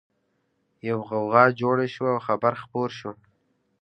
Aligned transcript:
يوه 0.87 1.03
غوغا 1.09 1.45
جوړه 1.59 1.85
شوه 1.95 2.09
او 2.15 2.19
خبر 2.27 2.53
خپور 2.61 2.89
شو 2.99 3.11